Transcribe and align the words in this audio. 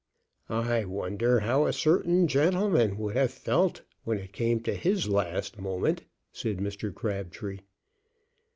"I 0.49 0.83
wonder 0.85 1.41
how 1.41 1.67
a 1.67 1.71
certain 1.73 2.27
gentleman 2.27 2.97
would 2.97 3.15
have 3.15 3.29
felt 3.31 3.83
when 4.03 4.17
it 4.17 4.33
came 4.33 4.59
to 4.61 4.73
his 4.73 5.07
last 5.07 5.59
moment," 5.59 6.01
said 6.33 6.57
Mr. 6.57 6.91
Crabtree. 6.91 7.59